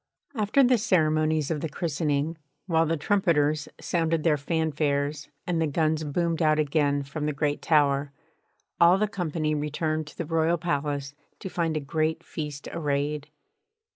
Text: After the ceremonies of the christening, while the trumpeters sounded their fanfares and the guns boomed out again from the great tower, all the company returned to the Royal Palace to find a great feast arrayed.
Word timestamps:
After 0.33 0.63
the 0.63 0.79
ceremonies 0.79 1.51
of 1.51 1.61
the 1.61 1.69
christening, 1.69 2.39
while 2.65 2.87
the 2.87 2.97
trumpeters 2.97 3.69
sounded 3.79 4.23
their 4.23 4.35
fanfares 4.35 5.29
and 5.45 5.61
the 5.61 5.67
guns 5.67 6.03
boomed 6.03 6.41
out 6.41 6.57
again 6.57 7.03
from 7.03 7.27
the 7.27 7.33
great 7.33 7.61
tower, 7.61 8.11
all 8.79 8.97
the 8.97 9.07
company 9.07 9.53
returned 9.53 10.07
to 10.07 10.17
the 10.17 10.25
Royal 10.25 10.57
Palace 10.57 11.13
to 11.37 11.49
find 11.49 11.77
a 11.77 11.79
great 11.79 12.23
feast 12.23 12.67
arrayed. 12.73 13.29